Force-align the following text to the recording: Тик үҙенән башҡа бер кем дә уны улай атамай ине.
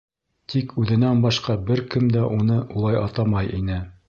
Тик 0.53 0.71
үҙенән 0.83 1.21
башҡа 1.27 1.57
бер 1.69 1.85
кем 1.93 2.09
дә 2.19 2.25
уны 2.41 2.59
улай 2.81 3.01
атамай 3.05 3.57
ине. 3.61 3.83